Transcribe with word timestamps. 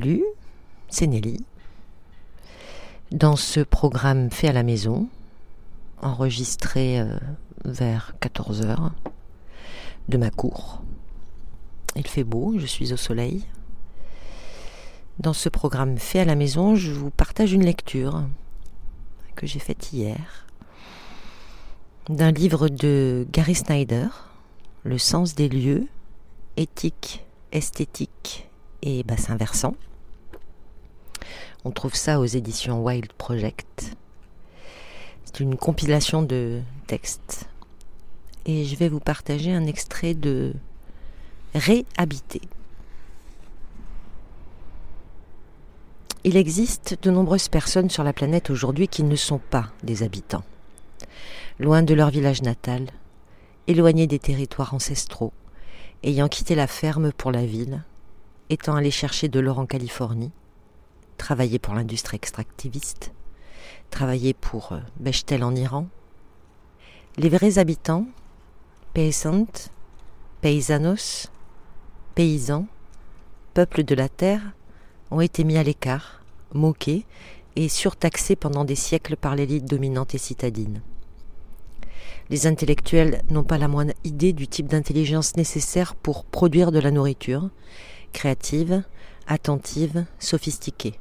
Salut, 0.00 0.24
c'est 0.88 1.06
Nelly. 1.06 1.44
Dans 3.12 3.36
ce 3.36 3.60
programme 3.60 4.30
fait 4.30 4.48
à 4.48 4.52
la 4.54 4.62
maison, 4.62 5.10
enregistré 6.00 6.98
euh, 6.98 7.18
vers 7.66 8.14
14h 8.22 8.92
de 10.08 10.16
ma 10.16 10.30
cour, 10.30 10.80
il 11.96 12.06
fait 12.06 12.24
beau, 12.24 12.54
je 12.56 12.64
suis 12.64 12.94
au 12.94 12.96
soleil. 12.96 13.44
Dans 15.18 15.34
ce 15.34 15.50
programme 15.50 15.98
fait 15.98 16.20
à 16.20 16.24
la 16.24 16.34
maison, 16.34 16.76
je 16.76 16.92
vous 16.92 17.10
partage 17.10 17.52
une 17.52 17.66
lecture 17.66 18.24
que 19.36 19.46
j'ai 19.46 19.58
faite 19.58 19.92
hier 19.92 20.46
d'un 22.08 22.30
livre 22.30 22.70
de 22.70 23.26
Gary 23.30 23.54
Snyder, 23.54 24.06
Le 24.84 24.96
sens 24.96 25.34
des 25.34 25.50
lieux, 25.50 25.88
éthique, 26.56 27.22
esthétique 27.52 28.48
et 28.80 29.02
bassin 29.02 29.36
versant. 29.36 29.74
On 31.64 31.72
trouve 31.72 31.94
ça 31.94 32.20
aux 32.20 32.24
éditions 32.24 32.82
Wild 32.82 33.12
Project. 33.12 33.96
C'est 35.24 35.40
une 35.40 35.56
compilation 35.56 36.22
de 36.22 36.60
textes. 36.86 37.48
Et 38.46 38.64
je 38.64 38.76
vais 38.76 38.88
vous 38.88 39.00
partager 39.00 39.52
un 39.52 39.66
extrait 39.66 40.14
de 40.14 40.54
Réhabiter. 41.54 42.40
Il 46.22 46.36
existe 46.36 46.96
de 47.02 47.10
nombreuses 47.10 47.48
personnes 47.48 47.90
sur 47.90 48.04
la 48.04 48.12
planète 48.12 48.50
aujourd'hui 48.50 48.88
qui 48.88 49.02
ne 49.02 49.16
sont 49.16 49.38
pas 49.38 49.70
des 49.82 50.02
habitants. 50.02 50.44
Loin 51.58 51.82
de 51.82 51.92
leur 51.92 52.10
village 52.10 52.42
natal, 52.42 52.86
éloignés 53.66 54.06
des 54.06 54.18
territoires 54.18 54.74
ancestraux, 54.74 55.32
ayant 56.04 56.28
quitté 56.28 56.54
la 56.54 56.66
ferme 56.66 57.12
pour 57.12 57.32
la 57.32 57.44
ville, 57.44 57.82
étant 58.48 58.76
allé 58.76 58.90
chercher 58.90 59.28
de 59.28 59.40
l'or 59.40 59.58
en 59.58 59.66
Californie, 59.66 60.30
travailler 61.20 61.58
pour 61.58 61.74
l'industrie 61.74 62.16
extractiviste, 62.16 63.12
travailler 63.90 64.32
pour 64.32 64.72
euh, 64.72 64.78
Bechtel 64.98 65.44
en 65.44 65.54
Iran. 65.54 65.86
Les 67.18 67.28
vrais 67.28 67.58
habitants, 67.58 68.06
paysans, 68.94 69.70
paysanos, 70.40 71.30
paysans, 72.14 72.66
peuple 73.52 73.84
de 73.84 73.94
la 73.94 74.08
terre, 74.08 74.40
ont 75.10 75.20
été 75.20 75.44
mis 75.44 75.58
à 75.58 75.62
l'écart, 75.62 76.22
moqués 76.54 77.04
et 77.54 77.68
surtaxés 77.68 78.34
pendant 78.34 78.64
des 78.64 78.74
siècles 78.74 79.16
par 79.16 79.36
l'élite 79.36 79.66
dominante 79.66 80.14
et 80.14 80.18
citadine. 80.18 80.80
Les 82.30 82.46
intellectuels 82.46 83.20
n'ont 83.28 83.44
pas 83.44 83.58
la 83.58 83.68
moindre 83.68 83.92
idée 84.04 84.32
du 84.32 84.48
type 84.48 84.68
d'intelligence 84.68 85.36
nécessaire 85.36 85.96
pour 85.96 86.24
produire 86.24 86.72
de 86.72 86.78
la 86.78 86.90
nourriture, 86.90 87.50
créative, 88.14 88.84
attentive, 89.26 90.06
sophistiquée. 90.18 90.94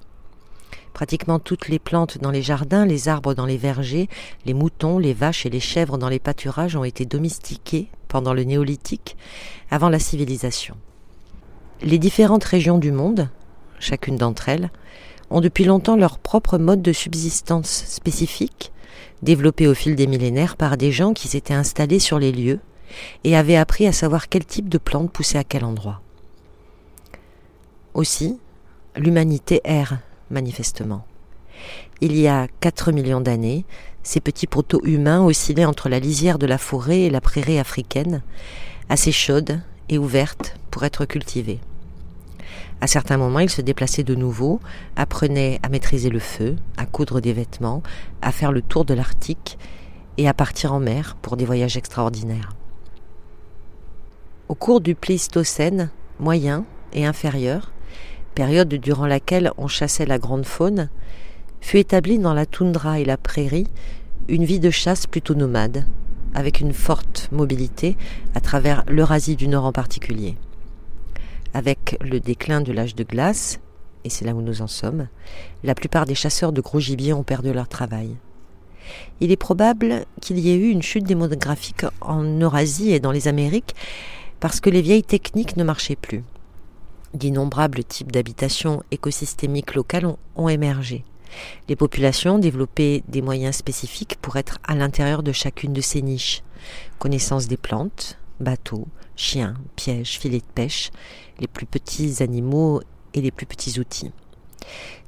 Pratiquement 1.00 1.40
toutes 1.40 1.70
les 1.70 1.80
plantes 1.80 2.18
dans 2.18 2.30
les 2.30 2.42
jardins, 2.42 2.86
les 2.86 3.08
arbres 3.08 3.34
dans 3.34 3.46
les 3.46 3.56
vergers, 3.56 4.10
les 4.46 4.54
moutons, 4.54 5.00
les 5.00 5.14
vaches 5.14 5.46
et 5.46 5.50
les 5.50 5.62
chèvres 5.62 5.98
dans 5.98 6.10
les 6.10 6.20
pâturages 6.20 6.76
ont 6.76 6.84
été 6.84 7.06
domestiqués 7.06 7.88
pendant 8.10 8.34
le 8.34 8.44
néolithique, 8.44 9.16
avant 9.72 9.88
la 9.88 10.00
civilisation. 10.00 10.76
Les 11.82 12.00
différentes 12.00 12.44
régions 12.44 12.80
du 12.80 12.92
monde, 12.92 13.30
chacune 13.80 14.18
d'entre 14.18 14.50
elles, 14.50 14.72
ont 15.30 15.40
depuis 15.40 15.64
longtemps 15.64 15.96
leur 15.96 16.20
propre 16.20 16.58
mode 16.58 16.82
de 16.82 16.92
subsistance 16.92 17.70
spécifique, 17.70 18.74
développé 19.22 19.68
au 19.68 19.74
fil 19.74 19.96
des 19.96 20.06
millénaires 20.06 20.58
par 20.58 20.76
des 20.76 20.92
gens 20.92 21.14
qui 21.14 21.30
s'étaient 21.30 21.54
installés 21.54 22.00
sur 22.00 22.20
les 22.20 22.34
lieux 22.34 22.60
et 23.24 23.38
avaient 23.38 23.56
appris 23.56 23.88
à 23.88 23.94
savoir 23.94 24.28
quel 24.28 24.44
type 24.44 24.68
de 24.68 24.78
plantes 24.78 25.14
poussait 25.14 25.38
à 25.38 25.46
quel 25.46 25.64
endroit. 25.64 26.02
Aussi, 27.94 28.38
l'humanité 28.98 29.62
erre, 29.64 30.00
manifestement. 30.30 31.06
Il 32.02 32.18
y 32.18 32.28
a 32.28 32.48
4 32.62 32.92
millions 32.92 33.22
d'années, 33.22 33.66
ces 34.04 34.22
petits 34.22 34.48
proto-humains 34.48 35.22
oscillaient 35.22 35.66
entre 35.66 35.90
la 35.90 36.00
lisière 36.00 36.40
de 36.40 36.48
la 36.48 36.58
forêt 36.58 37.02
et 37.02 37.10
la 37.10 37.22
prairie 37.22 37.60
africaine, 37.60 38.24
assez 38.88 39.12
chaude 39.12 39.60
et 39.90 39.98
ouverte 39.98 40.56
pour 40.72 40.84
être 40.84 41.06
cultivée. 41.06 41.60
À 42.82 42.88
certains 42.88 43.18
moments, 43.18 43.40
ils 43.40 43.50
se 43.50 43.62
déplaçaient 43.62 44.04
de 44.04 44.16
nouveau, 44.16 44.62
apprenaient 44.96 45.60
à 45.64 45.70
maîtriser 45.70 46.10
le 46.10 46.20
feu, 46.20 46.56
à 46.78 46.86
coudre 46.86 47.20
des 47.20 47.34
vêtements, 47.34 47.84
à 48.22 48.32
faire 48.32 48.54
le 48.54 48.62
tour 48.62 48.86
de 48.86 48.94
l'Arctique 48.94 49.58
et 50.18 50.30
à 50.30 50.34
partir 50.34 50.74
en 50.74 50.80
mer 50.80 51.18
pour 51.22 51.36
des 51.36 51.46
voyages 51.46 51.76
extraordinaires. 51.76 52.52
Au 54.48 54.56
cours 54.56 54.80
du 54.80 54.96
Pléistocène 54.96 55.90
moyen 56.20 56.66
et 56.94 57.06
inférieur, 57.06 57.72
période 58.40 58.74
durant 58.76 59.06
laquelle 59.06 59.52
on 59.58 59.68
chassait 59.68 60.06
la 60.06 60.18
grande 60.18 60.46
faune, 60.46 60.88
fut 61.60 61.80
établie 61.80 62.20
dans 62.20 62.34
la 62.34 62.46
toundra 62.46 62.98
et 62.98 63.04
la 63.04 63.18
prairie 63.18 63.68
une 64.30 64.46
vie 64.46 64.62
de 64.62 64.70
chasse 64.70 65.08
plutôt 65.08 65.36
nomade, 65.36 65.86
avec 66.34 66.62
une 66.62 66.72
forte 66.72 67.28
mobilité 67.34 67.98
à 68.36 68.40
travers 68.40 68.86
l'Eurasie 68.88 69.36
du 69.36 69.50
Nord 69.50 69.66
en 69.66 69.74
particulier. 69.74 70.38
Avec 71.54 71.98
le 72.00 72.22
déclin 72.22 72.62
de 72.62 72.72
l'âge 72.72 72.96
de 72.96 73.04
glace, 73.04 73.60
et 74.06 74.10
c'est 74.10 74.24
là 74.24 74.34
où 74.34 74.42
nous 74.42 74.62
en 74.62 74.68
sommes, 74.68 75.10
la 75.66 75.76
plupart 75.76 76.06
des 76.06 76.16
chasseurs 76.16 76.54
de 76.54 76.62
gros 76.62 76.80
gibier 76.80 77.12
ont 77.12 77.24
perdu 77.24 77.52
leur 77.52 77.68
travail. 77.68 78.16
Il 79.20 79.34
est 79.34 79.36
probable 79.36 80.06
qu'il 80.22 80.40
y 80.40 80.50
ait 80.50 80.56
eu 80.56 80.70
une 80.70 80.82
chute 80.82 81.04
démographique 81.04 81.84
en 82.00 82.24
Eurasie 82.24 82.94
et 82.94 83.02
dans 83.02 83.12
les 83.12 83.28
Amériques 83.28 83.76
parce 84.40 84.62
que 84.62 84.70
les 84.70 84.82
vieilles 84.82 85.04
techniques 85.04 85.58
ne 85.58 85.66
marchaient 85.66 85.98
plus 85.98 86.24
d'innombrables 87.14 87.84
types 87.84 88.12
d'habitations 88.12 88.84
écosystémiques 88.92 89.76
locales 89.76 90.16
ont, 90.36 90.50
émergé. 90.50 91.04
Les 91.68 91.76
populations 91.76 92.40
développaient 92.40 93.04
des 93.08 93.22
moyens 93.22 93.56
spécifiques 93.56 94.18
pour 94.22 94.38
être 94.38 94.58
à 94.64 94.76
l'intérieur 94.76 95.24
de 95.24 95.32
chacune 95.32 95.74
de 95.74 95.82
ces 95.82 96.02
niches. 96.02 96.44
Connaissance 96.98 97.48
des 97.48 97.58
plantes, 97.58 98.18
bateaux, 98.40 98.88
chiens, 99.16 99.56
pièges, 99.76 100.20
filets 100.20 100.40
de 100.40 100.54
pêche, 100.56 100.92
les 101.40 101.48
plus 101.48 101.66
petits 101.66 102.24
animaux 102.24 102.82
et 103.14 103.22
les 103.22 103.32
plus 103.32 103.46
petits 103.46 103.80
outils. 103.80 104.12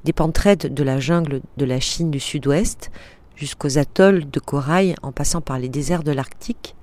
Des 0.04 0.12
pentraide 0.12 0.72
de 0.72 0.82
la 0.82 0.98
jungle 0.98 1.40
de 1.56 1.64
la 1.64 1.80
Chine 1.80 2.10
du 2.10 2.20
sud-ouest 2.20 2.90
jusqu'aux 3.36 3.78
atolls 3.78 4.28
de 4.30 4.40
corail 4.40 4.94
en 5.02 5.12
passant 5.12 5.40
par 5.40 5.58
les 5.58 5.68
déserts 5.68 6.02
de 6.02 6.12
l'Arctique 6.12 6.74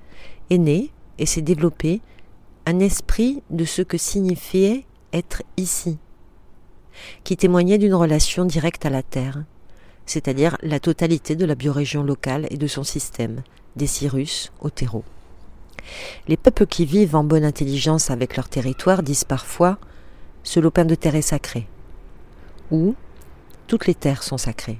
est 0.49 0.57
né 0.57 0.91
et 1.17 1.25
s'est 1.25 1.41
développé 1.41 2.01
un 2.65 2.79
esprit 2.79 3.41
de 3.49 3.65
ce 3.65 3.81
que 3.81 3.97
signifiait 3.97 4.85
être 5.13 5.43
ici, 5.57 5.97
qui 7.23 7.37
témoignait 7.37 7.77
d'une 7.77 7.93
relation 7.93 8.45
directe 8.45 8.85
à 8.85 8.89
la 8.89 9.03
Terre, 9.03 9.43
c'est-à-dire 10.05 10.57
la 10.63 10.79
totalité 10.79 11.35
de 11.35 11.45
la 11.45 11.55
biorégion 11.55 12.03
locale 12.03 12.47
et 12.49 12.57
de 12.57 12.67
son 12.67 12.83
système, 12.83 13.43
des 13.75 13.87
Cyrus 13.87 14.51
au 14.59 14.69
terreau. 14.69 15.03
Les 16.27 16.37
peuples 16.37 16.65
qui 16.65 16.85
vivent 16.85 17.15
en 17.15 17.23
bonne 17.23 17.45
intelligence 17.45 18.09
avec 18.09 18.35
leur 18.35 18.49
territoire 18.49 19.03
disent 19.03 19.23
parfois 19.23 19.77
ce 20.43 20.59
lopin 20.59 20.85
de 20.85 20.95
terre 20.95 21.15
est 21.15 21.21
sacré, 21.21 21.67
ou 22.71 22.95
toutes 23.67 23.87
les 23.87 23.95
terres 23.95 24.23
sont 24.23 24.37
sacrées. 24.37 24.79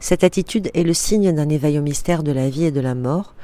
Cette 0.00 0.24
attitude 0.24 0.70
est 0.74 0.82
le 0.82 0.94
signe 0.94 1.32
d'un 1.32 1.48
éveil 1.48 1.78
au 1.78 1.82
mystère 1.82 2.22
de 2.22 2.32
la 2.32 2.50
vie 2.50 2.64
et 2.64 2.72
de 2.72 2.80
la 2.80 2.94
mort, 2.94 3.34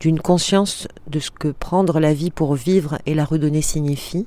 d'une 0.00 0.20
conscience 0.20 0.88
de 1.06 1.20
ce 1.20 1.30
que 1.30 1.48
prendre 1.48 2.00
la 2.00 2.12
vie 2.12 2.30
pour 2.30 2.54
vivre 2.54 2.98
et 3.06 3.14
la 3.14 3.24
redonner 3.24 3.62
signifie, 3.62 4.26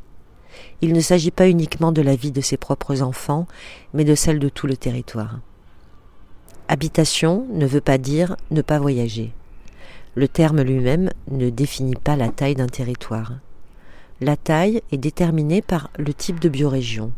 il 0.82 0.94
ne 0.94 1.00
s'agit 1.00 1.32
pas 1.32 1.50
uniquement 1.50 1.92
de 1.92 2.02
la 2.02 2.16
vie 2.16 2.32
de 2.32 2.42
ses 2.42 2.58
propres 2.58 3.02
enfants, 3.02 3.48
mais 3.94 4.04
de 4.04 4.16
celle 4.16 4.40
de 4.40 4.50
tout 4.50 4.68
le 4.68 4.78
territoire. 4.78 5.40
Habitation 6.68 7.46
ne 7.52 7.66
veut 7.66 7.82
pas 7.82 7.98
dire 7.98 8.36
ne 8.50 8.62
pas 8.62 8.80
voyager. 8.80 9.34
Le 10.16 10.28
terme 10.28 10.62
lui-même 10.62 11.10
ne 11.30 11.50
définit 11.50 11.96
pas 11.96 12.16
la 12.16 12.30
taille 12.30 12.56
d'un 12.56 12.68
territoire. 12.68 13.34
La 14.20 14.38
taille 14.38 14.82
est 14.92 14.98
déterminée 14.98 15.62
par 15.62 15.90
le 15.98 16.14
type 16.14 16.40
de 16.40 16.50
biorégion. 16.50 17.12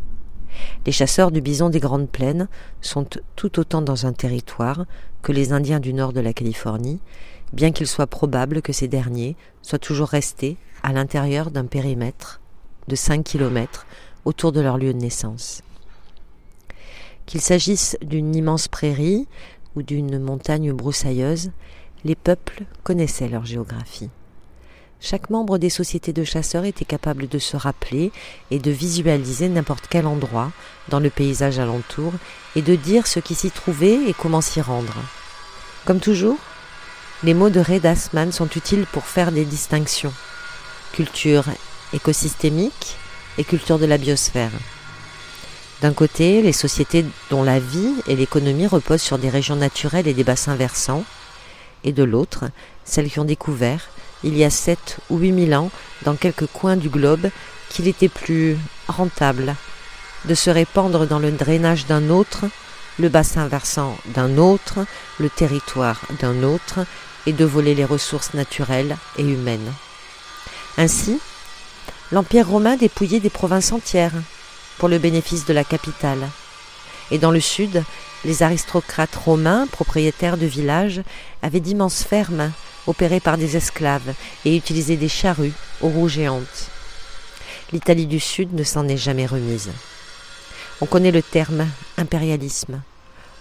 Les 0.86 0.92
chasseurs 0.92 1.32
du 1.32 1.42
bison 1.42 1.70
des 1.70 1.80
Grandes 1.80 2.10
Plaines 2.10 2.48
sont 2.82 3.06
tout 3.36 3.60
autant 3.60 3.82
dans 3.82 4.06
un 4.06 4.14
territoire 4.14 4.86
que 5.22 5.32
les 5.32 5.54
Indiens 5.54 5.80
du 5.80 5.94
nord 5.94 6.14
de 6.14 6.20
la 6.22 6.34
Californie, 6.34 7.00
bien 7.52 7.72
qu'il 7.72 7.88
soit 7.88 8.08
probable 8.08 8.62
que 8.62 8.74
ces 8.74 8.88
derniers 8.88 9.36
soient 9.62 9.80
toujours 9.80 10.10
restés 10.10 10.58
à 10.84 10.94
l'intérieur 10.94 11.50
d'un 11.50 11.66
périmètre 11.66 12.42
de 12.88 12.96
5 12.96 13.24
km 13.24 13.86
autour 14.26 14.52
de 14.52 14.62
leur 14.62 14.78
lieu 14.78 14.94
de 14.94 15.00
naissance. 15.00 15.62
Qu'il 17.26 17.42
s'agisse 17.42 17.98
d'une 18.02 18.36
immense 18.36 18.68
prairie 18.68 19.28
ou 19.76 19.82
d'une 19.82 20.20
montagne 20.20 20.72
broussailleuse, 20.74 21.52
les 22.04 22.16
peuples 22.16 22.64
connaissaient 22.84 23.30
leur 23.30 23.46
géographie. 23.46 24.10
Chaque 25.00 25.30
membre 25.30 25.58
des 25.58 25.70
sociétés 25.70 26.14
de 26.14 26.24
chasseurs 26.24 26.64
était 26.64 26.86
capable 26.86 27.28
de 27.28 27.38
se 27.38 27.58
rappeler 27.58 28.14
et 28.52 28.60
de 28.60 28.72
visualiser 28.72 29.50
n'importe 29.50 29.88
quel 29.90 30.08
endroit 30.08 30.52
dans 30.88 31.02
le 31.02 31.10
paysage 31.10 31.60
alentour 31.60 32.14
et 32.56 32.62
de 32.62 32.76
dire 32.76 33.06
ce 33.06 33.20
qui 33.20 33.36
s'y 33.36 33.52
trouvait 33.52 34.08
et 34.08 34.14
comment 34.14 34.40
s'y 34.40 34.62
rendre. 34.62 34.96
Comme 35.84 36.00
toujours, 36.00 36.38
les 37.24 37.34
mots 37.34 37.50
de 37.50 37.60
Ray 37.60 37.82
Dasman 37.82 38.32
sont 38.32 38.50
utiles 38.50 38.86
pour 38.94 39.04
faire 39.04 39.34
des 39.34 39.44
distinctions. 39.44 40.14
Culture 40.94 41.46
écosystémique 41.94 42.98
et 43.38 43.44
culture 43.44 43.80
de 43.80 43.86
la 43.86 43.98
biosphère. 43.98 44.52
D'un 45.82 45.94
côté, 45.94 46.42
les 46.42 46.54
sociétés 46.54 47.06
dont 47.30 47.44
la 47.44 47.60
vie 47.60 47.94
et 48.08 48.16
l'économie 48.16 48.68
reposent 48.68 49.02
sur 49.02 49.18
des 49.18 49.30
régions 49.30 49.56
naturelles 49.56 50.08
et 50.08 50.14
des 50.14 50.24
bassins 50.24 50.56
versants, 50.56 51.04
et 51.84 51.92
de 51.92 52.04
l'autre, 52.04 52.46
celles 52.86 53.10
qui 53.10 53.20
ont 53.20 53.26
découvert, 53.26 53.90
il 54.24 54.38
y 54.38 54.46
a 54.46 54.50
sept 54.50 54.98
ou 55.10 55.18
huit 55.18 55.34
mille 55.34 55.54
ans, 55.54 55.72
dans 56.04 56.16
quelques 56.16 56.48
coins 56.48 56.78
du 56.78 56.90
globe, 56.90 57.30
qu'il 57.70 57.88
était 57.88 58.10
plus 58.10 58.58
rentable 58.88 59.56
de 60.26 60.36
se 60.36 60.50
répandre 60.50 61.06
dans 61.06 61.20
le 61.20 61.32
drainage 61.32 61.86
d'un 61.86 62.10
autre, 62.10 62.46
le 63.00 63.10
bassin 63.10 63.48
versant 63.48 63.98
d'un 64.14 64.38
autre, 64.38 64.86
le 65.20 65.30
territoire 65.30 66.00
d'un 66.22 66.44
autre, 66.44 66.86
et 67.26 67.34
de 67.34 67.46
voler 67.46 67.76
les 67.76 67.86
ressources 67.86 68.34
naturelles 68.34 68.96
et 69.18 69.24
humaines. 69.24 69.74
Ainsi, 70.78 71.20
l'Empire 72.14 72.48
romain 72.48 72.76
dépouillait 72.76 73.20
des 73.20 73.32
provinces 73.32 73.72
entières 73.72 74.14
pour 74.78 74.88
le 74.88 75.00
bénéfice 75.00 75.46
de 75.46 75.54
la 75.54 75.64
capitale. 75.64 76.30
Et 77.10 77.18
dans 77.18 77.32
le 77.32 77.40
sud, 77.40 77.84
les 78.24 78.44
aristocrates 78.44 79.16
romains, 79.16 79.66
propriétaires 79.66 80.38
de 80.38 80.46
villages, 80.46 81.02
avaient 81.42 81.60
d'immenses 81.60 82.04
fermes 82.04 82.52
opérées 82.86 83.20
par 83.20 83.40
des 83.40 83.58
esclaves 83.58 84.14
et 84.46 84.56
utilisaient 84.56 84.96
des 84.96 85.10
charrues 85.10 85.54
aux 85.82 85.90
roues 85.90 86.08
géantes. 86.08 86.70
L'Italie 87.72 88.06
du 88.06 88.20
Sud 88.20 88.54
ne 88.54 88.64
s'en 88.64 88.88
est 88.88 88.98
jamais 88.98 89.26
remise. 89.26 89.72
On 90.82 90.86
connaît 90.86 91.12
le 91.12 91.24
terme 91.24 91.68
impérialisme. 91.98 92.82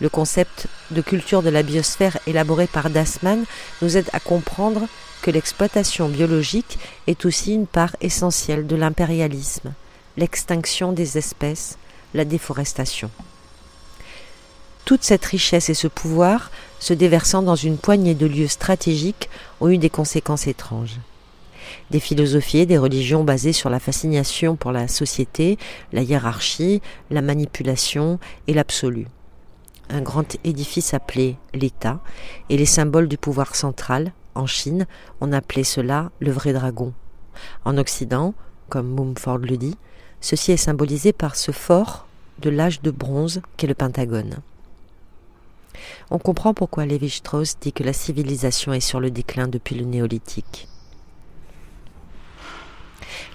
Le 0.00 0.08
concept 0.08 0.66
de 0.90 1.02
culture 1.02 1.42
de 1.42 1.50
la 1.50 1.62
biosphère 1.62 2.16
élaboré 2.26 2.66
par 2.66 2.88
Dasman 2.88 3.44
nous 3.82 3.98
aide 3.98 4.08
à 4.14 4.20
comprendre 4.20 4.88
que 5.22 5.30
l'exploitation 5.30 6.08
biologique 6.08 6.78
est 7.06 7.24
aussi 7.24 7.54
une 7.54 7.66
part 7.66 7.96
essentielle 8.00 8.66
de 8.66 8.76
l'impérialisme, 8.76 9.72
l'extinction 10.16 10.92
des 10.92 11.16
espèces, 11.16 11.78
la 12.12 12.24
déforestation. 12.24 13.10
Toute 14.84 15.04
cette 15.04 15.24
richesse 15.24 15.70
et 15.70 15.74
ce 15.74 15.86
pouvoir, 15.86 16.50
se 16.80 16.92
déversant 16.92 17.42
dans 17.42 17.54
une 17.54 17.78
poignée 17.78 18.14
de 18.14 18.26
lieux 18.26 18.48
stratégiques, 18.48 19.30
ont 19.60 19.68
eu 19.68 19.78
des 19.78 19.90
conséquences 19.90 20.48
étranges. 20.48 20.98
Des 21.90 22.00
philosophies 22.00 22.58
et 22.58 22.66
des 22.66 22.78
religions 22.78 23.22
basées 23.22 23.52
sur 23.52 23.70
la 23.70 23.78
fascination 23.78 24.56
pour 24.56 24.72
la 24.72 24.88
société, 24.88 25.56
la 25.92 26.02
hiérarchie, 26.02 26.82
la 27.10 27.22
manipulation 27.22 28.18
et 28.48 28.54
l'absolu. 28.54 29.06
Un 29.88 30.00
grand 30.00 30.36
édifice 30.42 30.94
appelé 30.94 31.36
l'État 31.54 32.00
et 32.50 32.56
les 32.56 32.66
symboles 32.66 33.08
du 33.08 33.18
pouvoir 33.18 33.54
central, 33.54 34.12
en 34.34 34.46
Chine, 34.46 34.86
on 35.20 35.32
appelait 35.32 35.64
cela 35.64 36.10
le 36.20 36.30
vrai 36.30 36.52
dragon. 36.52 36.92
En 37.64 37.78
Occident, 37.78 38.34
comme 38.68 38.94
Mumford 38.94 39.38
le 39.38 39.56
dit, 39.56 39.76
ceci 40.20 40.52
est 40.52 40.56
symbolisé 40.56 41.12
par 41.12 41.36
ce 41.36 41.52
fort 41.52 42.06
de 42.38 42.50
l'âge 42.50 42.82
de 42.82 42.90
bronze 42.90 43.42
qu'est 43.56 43.66
le 43.66 43.74
Pentagone. 43.74 44.36
On 46.10 46.18
comprend 46.18 46.54
pourquoi 46.54 46.86
Lévi-Strauss 46.86 47.56
dit 47.60 47.72
que 47.72 47.82
la 47.82 47.92
civilisation 47.92 48.72
est 48.72 48.80
sur 48.80 49.00
le 49.00 49.10
déclin 49.10 49.48
depuis 49.48 49.74
le 49.74 49.84
néolithique. 49.84 50.68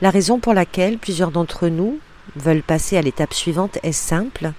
La 0.01 0.09
raison 0.11 0.39
pour 0.39 0.53
laquelle 0.53 0.97
plusieurs 0.97 1.31
d'entre 1.31 1.67
nous 1.69 1.99
veulent 2.35 2.63
passer 2.63 2.97
à 2.97 3.01
l'étape 3.01 3.33
suivante 3.33 3.79
est 3.83 3.91
simple 3.91 4.51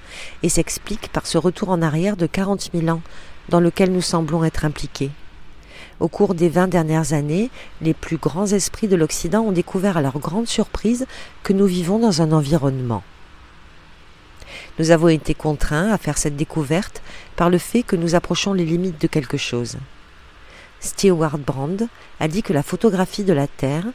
et 0.42 0.48
s'explique 0.48 1.12
par 1.12 1.26
ce 1.26 1.38
retour 1.38 1.68
en 1.68 1.82
arrière 1.82 2.16
de 2.16 2.26
40 2.26 2.70
000 2.74 2.88
ans 2.88 3.02
dans 3.48 3.60
lequel 3.60 3.92
nous 3.92 4.02
semblons 4.02 4.44
être 4.44 4.64
impliqués. 4.64 5.10
Au 6.00 6.06
cours 6.06 6.34
des 6.34 6.48
vingt 6.48 6.68
dernières 6.68 7.12
années, 7.12 7.50
les 7.80 7.94
plus 7.94 8.18
grands 8.18 8.46
esprits 8.46 8.86
de 8.86 8.94
l'Occident 8.94 9.42
ont 9.42 9.52
découvert 9.52 9.96
à 9.96 10.02
leur 10.02 10.18
grande 10.20 10.46
surprise 10.46 11.06
que 11.42 11.52
nous 11.52 11.66
vivons 11.66 11.98
dans 11.98 12.22
un 12.22 12.30
environnement. 12.30 13.02
Nous 14.78 14.92
avons 14.92 15.08
été 15.08 15.34
contraints 15.34 15.92
à 15.92 15.98
faire 15.98 16.18
cette 16.18 16.36
découverte 16.36 17.02
par 17.34 17.50
le 17.50 17.58
fait 17.58 17.82
que 17.82 17.96
nous 17.96 18.14
approchons 18.14 18.52
les 18.52 18.64
limites 18.64 19.00
de 19.00 19.08
quelque 19.08 19.36
chose. 19.36 19.76
Stewart 20.80 21.38
Brand 21.38 21.88
a 22.20 22.28
dit 22.28 22.42
que 22.42 22.52
la 22.52 22.62
photographie 22.62 23.24
de 23.24 23.32
la 23.32 23.48
Terre, 23.48 23.86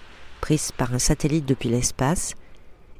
prise 0.42 0.74
par 0.74 0.94
un 0.94 1.00
satellite 1.00 1.46
depuis 1.46 1.70
l'espace, 1.70 2.36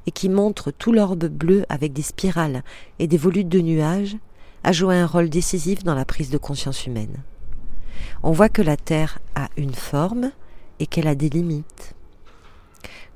et 0.06 0.10
qui 0.10 0.30
montre 0.30 0.70
tout 0.70 0.92
l'orbe 0.92 1.26
bleu 1.26 1.66
avec 1.68 1.92
des 1.92 2.02
spirales 2.02 2.62
et 2.98 3.06
des 3.06 3.18
volutes 3.18 3.48
de 3.50 3.60
nuages, 3.60 4.16
a 4.62 4.72
joué 4.72 4.96
un 4.96 5.06
rôle 5.06 5.28
décisif 5.28 5.84
dans 5.84 5.94
la 5.94 6.06
prise 6.06 6.30
de 6.30 6.38
conscience 6.38 6.86
humaine. 6.86 7.22
On 8.22 8.32
voit 8.32 8.48
que 8.48 8.62
la 8.62 8.76
Terre 8.76 9.18
a 9.34 9.48
une 9.56 9.74
forme 9.74 10.30
et 10.80 10.86
qu'elle 10.86 11.08
a 11.08 11.14
des 11.14 11.28
limites. 11.28 11.94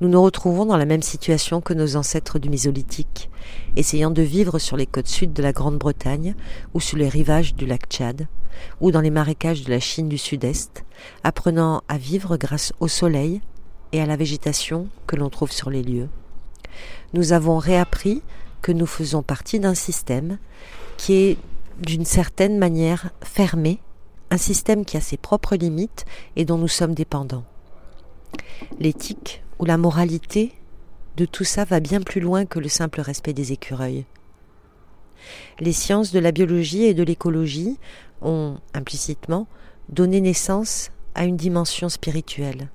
Nous 0.00 0.08
nous 0.08 0.22
retrouvons 0.22 0.64
dans 0.64 0.76
la 0.76 0.86
même 0.86 1.02
situation 1.02 1.60
que 1.60 1.74
nos 1.74 1.96
ancêtres 1.96 2.38
du 2.38 2.50
Mésolithique, 2.50 3.30
essayant 3.74 4.10
de 4.10 4.22
vivre 4.22 4.60
sur 4.60 4.76
les 4.76 4.86
côtes 4.86 5.08
sud 5.08 5.32
de 5.32 5.42
la 5.42 5.52
Grande-Bretagne 5.52 6.36
ou 6.72 6.80
sur 6.80 6.98
les 6.98 7.08
rivages 7.08 7.54
du 7.54 7.66
lac 7.66 7.86
Tchad 7.88 8.28
ou 8.80 8.90
dans 8.90 9.00
les 9.00 9.10
marécages 9.10 9.64
de 9.64 9.70
la 9.70 9.80
Chine 9.80 10.08
du 10.08 10.18
Sud-Est, 10.18 10.84
apprenant 11.24 11.82
à 11.88 11.98
vivre 11.98 12.36
grâce 12.36 12.72
au 12.80 12.88
soleil 12.88 13.40
et 13.92 14.00
à 14.00 14.06
la 14.06 14.16
végétation 14.16 14.88
que 15.06 15.16
l'on 15.16 15.30
trouve 15.30 15.52
sur 15.52 15.70
les 15.70 15.82
lieux. 15.82 16.08
Nous 17.12 17.32
avons 17.32 17.58
réappris 17.58 18.22
que 18.62 18.72
nous 18.72 18.86
faisons 18.86 19.22
partie 19.22 19.60
d'un 19.60 19.74
système 19.74 20.38
qui 20.96 21.14
est 21.14 21.38
d'une 21.80 22.04
certaine 22.04 22.58
manière 22.58 23.10
fermé, 23.22 23.78
un 24.30 24.38
système 24.38 24.84
qui 24.84 24.96
a 24.96 25.00
ses 25.00 25.16
propres 25.16 25.56
limites 25.56 26.04
et 26.36 26.44
dont 26.44 26.58
nous 26.58 26.68
sommes 26.68 26.94
dépendants. 26.94 27.44
L'éthique 28.78 29.42
où 29.58 29.64
la 29.64 29.76
moralité 29.76 30.52
de 31.16 31.24
tout 31.24 31.44
ça 31.44 31.64
va 31.64 31.80
bien 31.80 32.00
plus 32.00 32.20
loin 32.20 32.46
que 32.46 32.58
le 32.58 32.68
simple 32.68 33.00
respect 33.00 33.32
des 33.32 33.52
écureuils. 33.52 34.04
Les 35.58 35.72
sciences 35.72 36.12
de 36.12 36.20
la 36.20 36.30
biologie 36.30 36.84
et 36.84 36.94
de 36.94 37.02
l'écologie 37.02 37.78
ont, 38.22 38.58
implicitement, 38.74 39.46
donné 39.88 40.20
naissance 40.20 40.90
à 41.14 41.24
une 41.24 41.36
dimension 41.36 41.88
spirituelle. 41.88 42.68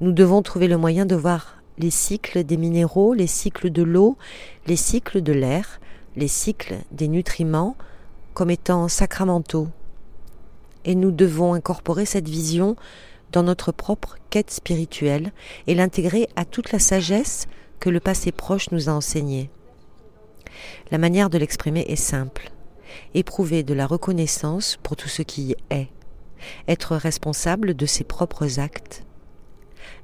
Nous 0.00 0.12
devons 0.12 0.42
trouver 0.42 0.68
le 0.68 0.78
moyen 0.78 1.06
de 1.06 1.16
voir 1.16 1.62
les 1.78 1.90
cycles 1.90 2.44
des 2.44 2.56
minéraux, 2.56 3.14
les 3.14 3.26
cycles 3.26 3.70
de 3.70 3.82
l'eau, 3.82 4.16
les 4.66 4.76
cycles 4.76 5.22
de 5.22 5.32
l'air, 5.32 5.80
les 6.16 6.28
cycles 6.28 6.76
des 6.90 7.08
nutriments 7.08 7.76
comme 8.34 8.50
étant 8.50 8.88
sacramentaux. 8.88 9.68
Et 10.84 10.94
nous 10.94 11.12
devons 11.12 11.54
incorporer 11.54 12.04
cette 12.04 12.28
vision 12.28 12.76
dans 13.30 13.42
notre 13.42 13.72
propre 13.72 14.16
quête 14.30 14.50
spirituelle 14.50 15.32
et 15.66 15.74
l'intégrer 15.74 16.28
à 16.36 16.44
toute 16.44 16.72
la 16.72 16.78
sagesse 16.78 17.46
que 17.80 17.90
le 17.90 18.00
passé 18.00 18.30
proche 18.30 18.70
nous 18.70 18.88
a 18.88 18.92
enseignée. 18.92 19.50
La 20.90 20.98
manière 20.98 21.30
de 21.30 21.38
l'exprimer 21.38 21.84
est 21.88 21.96
simple. 21.96 22.52
Éprouver 23.14 23.62
de 23.62 23.74
la 23.74 23.86
reconnaissance 23.86 24.78
pour 24.82 24.96
tout 24.96 25.08
ce 25.08 25.22
qui 25.22 25.56
est. 25.70 25.88
Être 26.68 26.96
responsable 26.96 27.74
de 27.74 27.86
ses 27.86 28.04
propres 28.04 28.60
actes. 28.60 29.04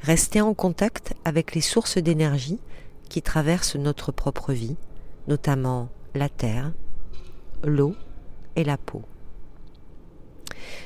Rester 0.01 0.41
en 0.41 0.55
contact 0.55 1.15
avec 1.25 1.55
les 1.55 1.61
sources 1.61 1.99
d'énergie 1.99 2.59
qui 3.09 3.23
traversent 3.23 3.77
notre 3.77 4.13
propre 4.13 4.53
vie, 4.53 4.77
notamment 5.27 5.89
la 6.15 6.29
terre, 6.29 6.73
l'eau 7.63 7.95
et 8.57 8.65
la 8.65 8.77
peau. 8.77 9.03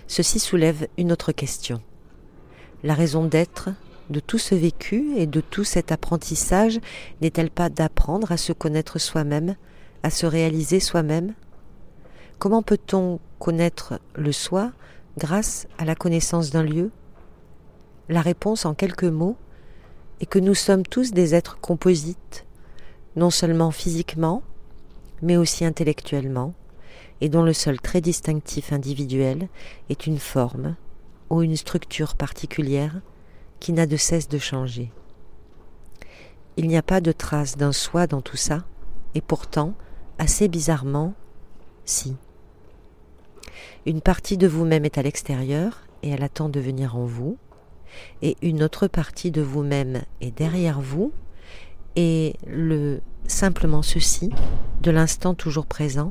Ceci 0.07 0.38
soulève 0.38 0.88
une 0.99 1.12
autre 1.12 1.33
question. 1.33 1.81
La 2.83 2.95
raison 2.95 3.25
d'être 3.25 3.71
de 4.11 4.21
tout 4.21 4.38
ce 4.38 4.55
vécu 4.55 5.14
et 5.17 5.26
de 5.26 5.41
tout 5.41 5.64
cet 5.64 5.93
apprentissage 5.93 6.81
n'est-elle 7.21 7.50
pas 7.50 7.69
d'apprendre 7.69 8.33
à 8.33 8.37
se 8.37 8.52
connaître 8.52 8.99
soi-même, 8.99 9.57
à 10.02 10.11
se 10.11 10.26
réaliser 10.26 10.81
soi-même? 10.81 11.35
Comment 12.38 12.62
peut-on 12.62 13.21
connaître 13.38 14.00
le 14.14 14.33
soi 14.33 14.73
grâce 15.17 15.67
à 15.79 15.85
la 15.85 15.95
connaissance 15.95 16.50
d'un 16.50 16.64
lieu? 16.64 16.91
La 18.09 18.21
réponse 18.21 18.67
en 18.67 18.75
quelques 18.75 19.05
mots 19.05 19.37
est 20.21 20.26
que 20.26 20.38
nous 20.38 20.55
sommes 20.55 20.85
tous 20.85 21.12
des 21.12 21.35
êtres 21.35 21.59
composites, 21.61 22.45
non 23.17 23.31
seulement 23.31 23.71
physiquement, 23.71 24.43
mais 25.23 25.37
aussi 25.37 25.64
intellectuellement, 25.64 26.52
et 27.23 27.29
dont 27.29 27.45
le 27.45 27.52
seul 27.52 27.81
trait 27.81 28.00
distinctif 28.00 28.73
individuel 28.73 29.49
est 29.88 30.09
une 30.09 30.19
forme, 30.19 30.75
ou 31.31 31.43
une 31.43 31.57
structure 31.57 32.17
particulière 32.17 33.00
qui 33.61 33.73
n'a 33.73 33.87
de 33.87 33.97
cesse 33.97 34.29
de 34.29 34.38
changer. 34.38 34.91
Il 36.57 36.67
n'y 36.67 36.76
a 36.76 36.83
pas 36.83 37.00
de 37.00 37.12
trace 37.12 37.57
d'un 37.57 37.71
soi 37.71 38.09
dans 38.09 38.23
tout 38.23 38.37
ça, 38.37 38.64
et 39.14 39.21
pourtant, 39.21 39.75
assez 40.19 40.49
bizarrement, 40.49 41.14
si. 41.85 42.17
Une 43.87 44.00
partie 44.00 44.37
de 44.37 44.49
vous-même 44.49 44.85
est 44.85 44.99
à 44.99 45.02
l'extérieur 45.02 45.85
et 46.02 46.11
elle 46.11 46.25
attend 46.25 46.49
de 46.49 46.59
venir 46.59 46.97
en 46.97 47.05
vous, 47.05 47.38
et 48.21 48.37
une 48.43 48.64
autre 48.64 48.88
partie 48.88 49.31
de 49.31 49.43
vous-même 49.43 50.02
est 50.21 50.37
derrière 50.37 50.81
vous, 50.81 51.12
et 51.95 52.35
le 52.49 53.00
simplement 53.29 53.83
ceci, 53.83 54.31
de 54.83 54.91
l'instant 54.91 55.35
toujours 55.35 55.67
présent, 55.67 56.11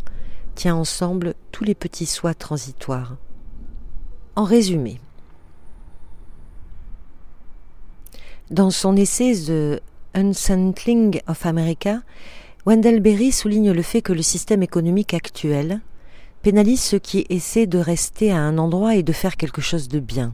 tient 0.55 0.75
ensemble 0.75 1.33
tous 1.51 1.63
les 1.63 1.75
petits 1.75 2.05
sois 2.05 2.33
transitoires. 2.33 3.17
En 4.35 4.43
résumé, 4.43 4.99
Dans 8.51 8.69
son 8.69 8.97
essai 8.97 9.33
The 9.33 9.81
Unsettling 10.13 11.21
of 11.27 11.45
America, 11.45 12.01
Wendell 12.65 12.99
Berry 12.99 13.31
souligne 13.31 13.71
le 13.71 13.81
fait 13.81 14.01
que 14.01 14.11
le 14.11 14.21
système 14.21 14.61
économique 14.61 15.13
actuel 15.13 15.79
pénalise 16.41 16.81
ceux 16.81 16.99
qui 16.99 17.25
essaient 17.29 17.65
de 17.65 17.77
rester 17.77 18.29
à 18.29 18.39
un 18.39 18.57
endroit 18.57 18.95
et 18.95 19.03
de 19.03 19.13
faire 19.13 19.37
quelque 19.37 19.61
chose 19.61 19.87
de 19.87 20.01
bien. 20.01 20.33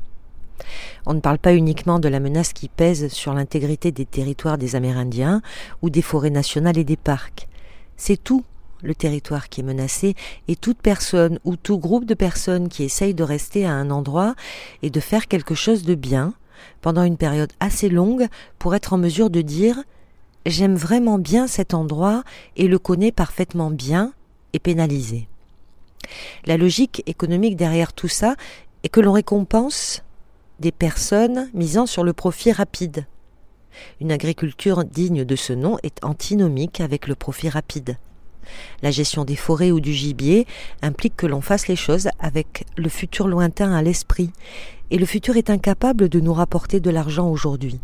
On 1.05 1.13
ne 1.13 1.19
parle 1.19 1.38
pas 1.38 1.53
uniquement 1.53 2.00
de 2.00 2.07
la 2.07 2.19
menace 2.19 2.53
qui 2.53 2.69
pèse 2.69 3.07
sur 3.09 3.36
l'intégrité 3.36 3.91
des 3.91 4.07
territoires 4.07 4.57
des 4.57 4.75
Amérindiens 4.75 5.43
ou 5.83 5.91
des 5.91 6.01
forêts 6.01 6.31
nationales 6.31 6.79
et 6.79 6.83
des 6.83 6.97
parcs. 6.97 7.47
C'est 7.97 8.17
tout 8.17 8.43
le 8.84 8.96
territoire 8.96 9.50
qui 9.50 9.62
est 9.62 9.63
menacé 9.63 10.15
et 10.48 10.55
toute 10.55 10.77
personne 10.77 11.39
ou 11.43 11.55
tout 11.55 11.77
groupe 11.77 12.05
de 12.05 12.13
personnes 12.13 12.69
qui 12.69 12.84
essayent 12.84 13.13
de 13.13 13.24
rester 13.24 13.65
à 13.65 13.74
un 13.74 13.89
endroit 13.89 14.36
et 14.81 14.89
de 14.89 15.00
faire 15.00 15.27
quelque 15.27 15.55
chose 15.55 15.84
de 15.84 15.96
bien 15.96 16.34
pendant 16.81 17.03
une 17.03 17.17
période 17.17 17.53
assez 17.60 17.89
longue 17.89 18.27
pour 18.60 18.75
être 18.75 18.93
en 18.93 18.98
mesure 18.98 19.29
de 19.29 19.41
dire 19.41 19.84
j'aime 20.46 20.75
vraiment 20.75 21.17
bien 21.17 21.48
cet 21.48 21.74
endroit 21.74 22.24
et 22.55 22.67
le 22.67 22.79
connais 22.79 23.12
parfaitement 23.12 23.69
bien 23.69 24.13
et 24.53 24.60
pénalisé. 24.60 25.27
La 26.46 26.57
logique 26.57 27.03
économique 27.05 27.57
derrière 27.57 27.93
tout 27.93 28.07
ça 28.07 28.36
est 28.84 28.89
que 28.89 29.01
l'on 29.01 29.12
récompense 29.12 30.03
des 30.60 30.72
personnes 30.72 31.50
misant 31.53 31.86
sur 31.86 32.03
le 32.03 32.13
profit 32.13 32.51
rapide. 32.51 33.05
Une 34.01 34.12
agriculture 34.12 34.86
digne 34.86 35.24
de 35.24 35.36
ce 35.36 35.53
nom 35.53 35.77
est 35.84 36.03
antinomique 36.03 36.81
avec 36.81 37.07
le 37.07 37.15
profit 37.15 37.50
rapide. 37.50 37.98
La 38.82 38.91
gestion 38.91 39.25
des 39.25 39.36
forêts 39.36 39.72
ou 39.72 39.79
du 39.79 39.94
gibier 39.94 40.46
implique 40.82 41.15
que 41.15 41.27
l'on 41.27 41.41
fasse 41.41 41.67
les 41.67 41.75
choses 41.75 42.10
avec 42.20 42.65
le 42.77 42.89
futur 42.89 43.27
lointain 43.27 43.74
à 43.74 43.82
l'esprit, 43.82 44.32
et 44.91 44.98
le 44.98 45.06
futur 45.06 45.38
est 45.38 45.50
incapable 45.50 46.10
de 46.10 46.20
nous 46.20 46.34
rapporter 46.34 46.79
de 46.79 46.89
l'argent 46.89 47.29
aujourd'hui. 47.29 47.79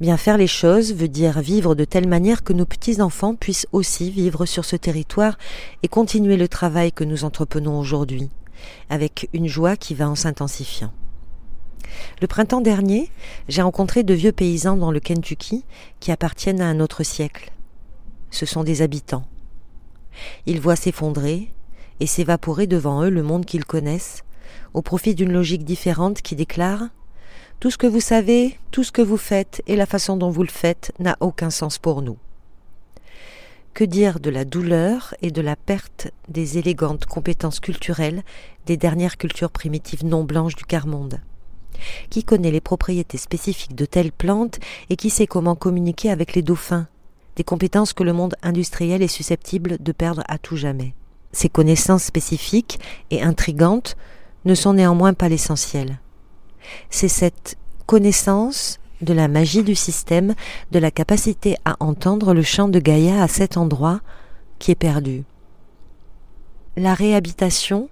Bien 0.00 0.18
faire 0.18 0.36
les 0.36 0.46
choses 0.46 0.92
veut 0.92 1.08
dire 1.08 1.40
vivre 1.40 1.74
de 1.74 1.84
telle 1.84 2.06
manière 2.06 2.44
que 2.44 2.52
nos 2.52 2.66
petits-enfants 2.66 3.34
puissent 3.34 3.66
aussi 3.72 4.10
vivre 4.10 4.44
sur 4.44 4.66
ce 4.66 4.76
territoire 4.76 5.38
et 5.82 5.88
continuer 5.88 6.36
le 6.36 6.48
travail 6.48 6.92
que 6.92 7.04
nous 7.04 7.24
entreprenons 7.24 7.78
aujourd'hui, 7.78 8.28
avec 8.90 9.30
une 9.32 9.46
joie 9.46 9.76
qui 9.76 9.94
va 9.94 10.10
en 10.10 10.14
s'intensifiant. 10.14 10.92
Le 12.20 12.26
printemps 12.26 12.60
dernier, 12.60 13.10
j'ai 13.48 13.62
rencontré 13.62 14.02
de 14.02 14.12
vieux 14.12 14.32
paysans 14.32 14.76
dans 14.76 14.90
le 14.90 15.00
Kentucky 15.00 15.64
qui 15.98 16.12
appartiennent 16.12 16.60
à 16.60 16.66
un 16.66 16.80
autre 16.80 17.02
siècle. 17.02 17.50
Ce 18.36 18.44
sont 18.44 18.64
des 18.64 18.82
habitants. 18.82 19.24
Ils 20.44 20.60
voient 20.60 20.76
s'effondrer 20.76 21.48
et 22.00 22.06
s'évaporer 22.06 22.66
devant 22.66 23.02
eux 23.02 23.08
le 23.08 23.22
monde 23.22 23.46
qu'ils 23.46 23.64
connaissent, 23.64 24.24
au 24.74 24.82
profit 24.82 25.14
d'une 25.14 25.32
logique 25.32 25.64
différente 25.64 26.20
qui 26.20 26.36
déclare 26.36 26.82
tout 27.60 27.70
ce 27.70 27.78
que 27.78 27.86
vous 27.86 28.02
savez, 28.02 28.58
tout 28.72 28.84
ce 28.84 28.92
que 28.92 29.00
vous 29.00 29.16
faites 29.16 29.62
et 29.66 29.74
la 29.74 29.86
façon 29.86 30.18
dont 30.18 30.28
vous 30.28 30.42
le 30.42 30.50
faites 30.50 30.92
n'a 30.98 31.16
aucun 31.20 31.48
sens 31.48 31.78
pour 31.78 32.02
nous. 32.02 32.18
Que 33.72 33.84
dire 33.84 34.20
de 34.20 34.28
la 34.28 34.44
douleur 34.44 35.14
et 35.22 35.30
de 35.30 35.40
la 35.40 35.56
perte 35.56 36.08
des 36.28 36.58
élégantes 36.58 37.06
compétences 37.06 37.60
culturelles 37.60 38.22
des 38.66 38.76
dernières 38.76 39.16
cultures 39.16 39.50
primitives 39.50 40.04
non 40.04 40.24
blanches 40.24 40.56
du 40.56 40.66
quart-monde? 40.66 41.22
Qui 42.10 42.22
connaît 42.22 42.50
les 42.50 42.60
propriétés 42.60 43.16
spécifiques 43.16 43.74
de 43.74 43.86
telles 43.86 44.12
plantes 44.12 44.58
et 44.90 44.96
qui 44.96 45.08
sait 45.08 45.26
comment 45.26 45.56
communiquer 45.56 46.10
avec 46.10 46.34
les 46.34 46.42
dauphins? 46.42 46.86
Des 47.36 47.44
compétences 47.44 47.92
que 47.92 48.02
le 48.02 48.12
monde 48.12 48.34
industriel 48.42 49.02
est 49.02 49.08
susceptible 49.08 49.76
de 49.78 49.92
perdre 49.92 50.22
à 50.28 50.38
tout 50.38 50.56
jamais. 50.56 50.94
Ces 51.32 51.48
connaissances 51.48 52.04
spécifiques 52.04 52.80
et 53.10 53.22
intrigantes 53.22 53.96
ne 54.44 54.54
sont 54.54 54.72
néanmoins 54.72 55.14
pas 55.14 55.28
l'essentiel 55.28 55.98
c'est 56.90 57.08
cette 57.08 57.56
connaissance 57.86 58.78
de 59.00 59.12
la 59.12 59.28
magie 59.28 59.62
du 59.62 59.74
système, 59.74 60.34
de 60.72 60.78
la 60.78 60.90
capacité 60.90 61.56
à 61.64 61.76
entendre 61.80 62.32
le 62.32 62.42
chant 62.42 62.68
de 62.68 62.78
Gaïa 62.78 63.22
à 63.22 63.28
cet 63.28 63.56
endroit 63.56 64.00
qui 64.58 64.70
est 64.70 64.76
perdu. 64.76 65.24
La 66.76 66.94
réhabitation 66.94 67.88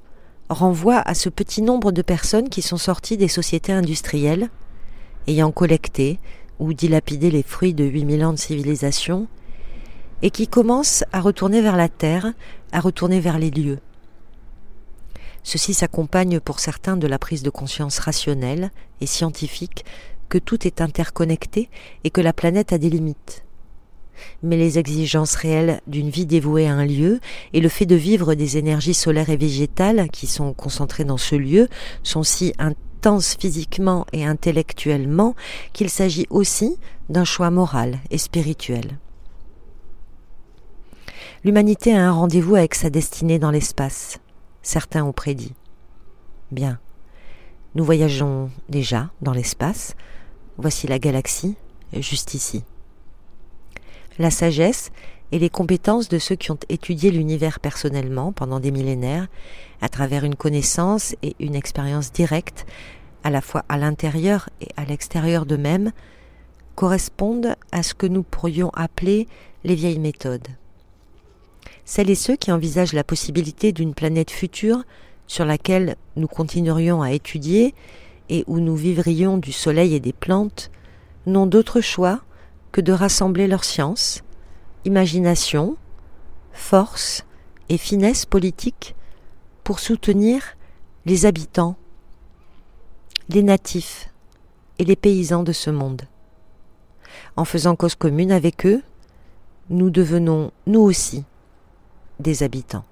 renvoie 0.48 0.98
à 0.98 1.14
ce 1.14 1.28
petit 1.28 1.62
nombre 1.62 1.92
de 1.92 2.02
personnes 2.02 2.48
qui 2.48 2.62
sont 2.62 2.76
sorties 2.76 3.16
des 3.16 3.28
sociétés 3.28 3.72
industrielles, 3.72 4.48
ayant 5.26 5.52
collecté 5.52 6.18
ou 6.58 6.72
dilapidé 6.72 7.30
les 7.30 7.42
fruits 7.42 7.74
de 7.74 7.84
8000 7.84 8.24
ans 8.24 8.32
de 8.32 8.38
civilisation, 8.38 9.26
et 10.22 10.30
qui 10.30 10.48
commencent 10.48 11.04
à 11.12 11.20
retourner 11.20 11.60
vers 11.60 11.76
la 11.76 11.88
terre, 11.88 12.32
à 12.72 12.80
retourner 12.80 13.20
vers 13.20 13.38
les 13.38 13.50
lieux. 13.50 13.78
Ceci 15.42 15.74
s'accompagne 15.74 16.40
pour 16.40 16.58
certains 16.58 16.96
de 16.96 17.06
la 17.06 17.18
prise 17.18 17.42
de 17.42 17.50
conscience 17.50 17.98
rationnelle 17.98 18.70
et 19.02 19.06
scientifique 19.06 19.84
que 20.30 20.38
tout 20.38 20.66
est 20.66 20.80
interconnecté 20.80 21.68
et 22.02 22.10
que 22.10 22.22
la 22.22 22.32
planète 22.32 22.72
a 22.72 22.78
des 22.78 22.88
limites. 22.88 23.44
Mais 24.42 24.56
les 24.56 24.78
exigences 24.78 25.34
réelles 25.34 25.80
d'une 25.86 26.08
vie 26.08 26.24
dévouée 26.24 26.66
à 26.66 26.72
un 26.72 26.86
lieu 26.86 27.20
et 27.52 27.60
le 27.60 27.68
fait 27.68 27.84
de 27.84 27.94
vivre 27.94 28.34
des 28.34 28.56
énergies 28.56 28.94
solaires 28.94 29.28
et 29.28 29.36
végétales 29.36 30.08
qui 30.10 30.26
sont 30.26 30.54
concentrées 30.54 31.04
dans 31.04 31.18
ce 31.18 31.34
lieu 31.34 31.68
sont 32.02 32.22
si 32.22 32.54
physiquement 33.38 34.06
et 34.12 34.24
intellectuellement 34.24 35.34
qu'il 35.72 35.90
s'agit 35.90 36.26
aussi 36.30 36.78
d'un 37.08 37.24
choix 37.24 37.50
moral 37.50 37.98
et 38.10 38.18
spirituel. 38.18 38.98
L'humanité 41.44 41.94
a 41.94 42.06
un 42.08 42.12
rendez-vous 42.12 42.56
avec 42.56 42.74
sa 42.74 42.90
destinée 42.90 43.38
dans 43.38 43.50
l'espace 43.50 44.18
certains 44.64 45.04
ont 45.04 45.12
prédit. 45.12 45.54
Bien, 46.50 46.80
nous 47.76 47.84
voyageons 47.84 48.50
déjà 48.68 49.10
dans 49.20 49.32
l'espace, 49.32 49.94
voici 50.56 50.88
la 50.88 50.98
galaxie, 50.98 51.56
juste 51.92 52.34
ici. 52.34 52.64
La 54.18 54.30
sagesse 54.30 54.90
et 55.34 55.40
les 55.40 55.50
compétences 55.50 56.08
de 56.08 56.20
ceux 56.20 56.36
qui 56.36 56.52
ont 56.52 56.58
étudié 56.68 57.10
l'univers 57.10 57.58
personnellement 57.58 58.30
pendant 58.30 58.60
des 58.60 58.70
millénaires, 58.70 59.26
à 59.80 59.88
travers 59.88 60.22
une 60.22 60.36
connaissance 60.36 61.16
et 61.24 61.34
une 61.40 61.56
expérience 61.56 62.12
directe, 62.12 62.66
à 63.24 63.30
la 63.30 63.40
fois 63.40 63.64
à 63.68 63.76
l'intérieur 63.76 64.48
et 64.60 64.68
à 64.76 64.84
l'extérieur 64.84 65.44
d'eux-mêmes, 65.44 65.90
correspondent 66.76 67.56
à 67.72 67.82
ce 67.82 67.94
que 67.94 68.06
nous 68.06 68.22
pourrions 68.22 68.70
appeler 68.74 69.26
les 69.64 69.74
vieilles 69.74 69.98
méthodes. 69.98 70.46
Celles 71.84 72.10
et 72.10 72.14
ceux 72.14 72.36
qui 72.36 72.52
envisagent 72.52 72.92
la 72.92 73.02
possibilité 73.02 73.72
d'une 73.72 73.94
planète 73.94 74.30
future 74.30 74.84
sur 75.26 75.44
laquelle 75.44 75.96
nous 76.14 76.28
continuerions 76.28 77.02
à 77.02 77.10
étudier 77.10 77.74
et 78.28 78.44
où 78.46 78.60
nous 78.60 78.76
vivrions 78.76 79.38
du 79.38 79.50
soleil 79.50 79.96
et 79.96 80.00
des 80.00 80.12
plantes, 80.12 80.70
n'ont 81.26 81.46
d'autre 81.46 81.80
choix 81.80 82.20
que 82.70 82.80
de 82.80 82.92
rassembler 82.92 83.48
leur 83.48 83.64
science, 83.64 84.23
imagination, 84.84 85.76
force 86.52 87.24
et 87.68 87.78
finesse 87.78 88.26
politique 88.26 88.94
pour 89.62 89.78
soutenir 89.78 90.56
les 91.06 91.26
habitants, 91.26 91.76
les 93.28 93.42
natifs 93.42 94.10
et 94.78 94.84
les 94.84 94.96
paysans 94.96 95.42
de 95.42 95.52
ce 95.52 95.70
monde. 95.70 96.02
En 97.36 97.44
faisant 97.44 97.76
cause 97.76 97.94
commune 97.94 98.32
avec 98.32 98.66
eux, 98.66 98.82
nous 99.70 99.90
devenons, 99.90 100.50
nous 100.66 100.80
aussi, 100.80 101.24
des 102.20 102.42
habitants. 102.42 102.84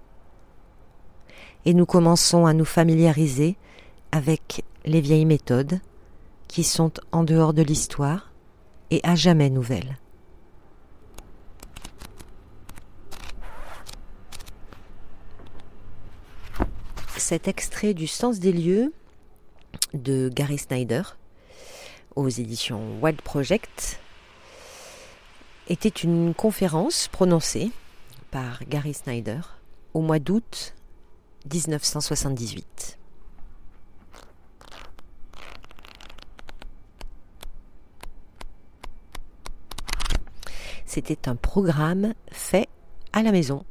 Et 1.64 1.74
nous 1.74 1.86
commençons 1.86 2.46
à 2.46 2.54
nous 2.54 2.64
familiariser 2.64 3.56
avec 4.10 4.64
les 4.84 5.00
vieilles 5.00 5.26
méthodes 5.26 5.80
qui 6.48 6.64
sont 6.64 6.92
en 7.12 7.22
dehors 7.24 7.52
de 7.52 7.62
l'histoire 7.62 8.32
et 8.90 9.00
à 9.04 9.14
jamais 9.14 9.48
nouvelles. 9.48 9.96
Cet 17.22 17.46
extrait 17.46 17.94
du 17.94 18.08
Sens 18.08 18.40
des 18.40 18.52
lieux 18.52 18.92
de 19.94 20.28
Gary 20.28 20.58
Snyder 20.58 21.02
aux 22.16 22.28
éditions 22.28 22.98
Wild 23.00 23.22
Project 23.22 24.00
était 25.68 25.88
une 25.88 26.34
conférence 26.34 27.06
prononcée 27.06 27.70
par 28.32 28.64
Gary 28.64 28.92
Snyder 28.92 29.38
au 29.94 30.00
mois 30.00 30.18
d'août 30.18 30.74
1978. 31.50 32.98
C'était 40.86 41.28
un 41.28 41.36
programme 41.36 42.14
fait 42.32 42.68
à 43.12 43.22
la 43.22 43.30
maison 43.30 43.64